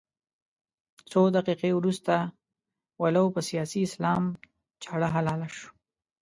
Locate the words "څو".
1.11-1.21